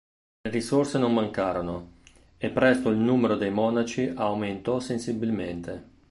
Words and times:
Le 0.41 0.49
risorse 0.51 0.97
non 0.97 1.13
mancarono, 1.13 1.97
e 2.39 2.49
presto 2.49 2.89
il 2.89 2.97
numero 2.97 3.35
dei 3.35 3.51
monaci 3.51 4.11
aumentò 4.15 4.79
sensibilmente. 4.79 5.89